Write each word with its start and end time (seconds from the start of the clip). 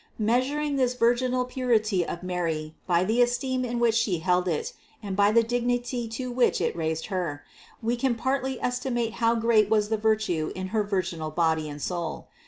Measuring 0.17 0.77
this 0.77 0.95
virginal 0.95 1.45
purity 1.45 2.03
of 2.03 2.23
Mary 2.23 2.73
by 2.87 3.03
the 3.03 3.21
esteem 3.21 3.63
in 3.63 3.77
which 3.77 3.93
She 3.93 4.17
held 4.17 4.47
it, 4.47 4.73
and 5.03 5.15
by 5.15 5.31
the 5.31 5.43
dignity 5.43 6.07
to 6.07 6.31
which 6.31 6.59
it 6.59 6.75
raised 6.75 7.05
Her, 7.13 7.43
we 7.83 7.95
can 7.95 8.15
partly 8.15 8.59
estimate 8.63 9.13
how 9.21 9.35
great 9.35 9.69
was 9.69 9.89
that 9.89 10.01
virtue 10.01 10.51
in 10.55 10.69
her 10.69 10.81
virginal 10.81 11.29
body 11.29 11.69
and 11.69 11.79
soul. 11.79 12.29